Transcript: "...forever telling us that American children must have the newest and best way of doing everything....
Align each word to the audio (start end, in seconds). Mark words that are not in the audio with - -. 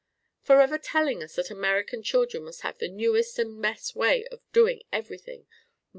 "...forever 0.41 0.79
telling 0.79 1.21
us 1.21 1.35
that 1.35 1.51
American 1.51 2.01
children 2.01 2.43
must 2.45 2.61
have 2.61 2.79
the 2.79 2.87
newest 2.89 3.37
and 3.37 3.61
best 3.61 3.95
way 3.95 4.25
of 4.31 4.41
doing 4.51 4.81
everything.... 4.91 5.45